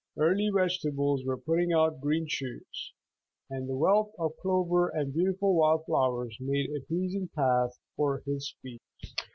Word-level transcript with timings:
Early 0.17 0.49
vegetables 0.51 1.23
were 1.23 1.37
putting 1.37 1.73
out 1.73 2.01
green 2.01 2.25
shoots, 2.27 2.93
and 3.51 3.69
the 3.69 3.77
wealth 3.77 4.13
of 4.17 4.31
clover 4.41 4.89
and 4.89 5.13
beautiful 5.13 5.53
wild 5.53 5.85
flowers 5.85 6.35
made 6.39 6.71
a 6.71 6.83
pleasing 6.83 7.29
path 7.35 7.77
for 7.95 8.23
his 8.25 8.55
feet. 8.63 8.81